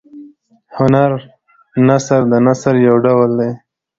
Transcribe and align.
هنر 0.77 1.11
نثر 1.87 2.21
د 2.31 2.33
نثر 2.47 2.75
یو 2.87 2.95
ډول 3.05 3.29
دﺉ. 3.39 3.51